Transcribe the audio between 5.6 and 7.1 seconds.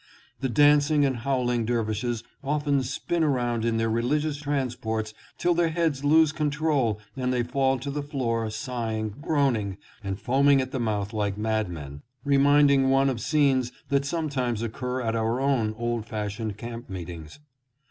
heads lose control